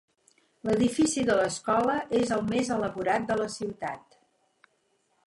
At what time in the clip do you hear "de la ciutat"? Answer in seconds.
3.33-4.19